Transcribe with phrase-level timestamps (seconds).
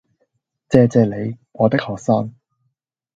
[0.69, 2.33] 謝謝你，我的學生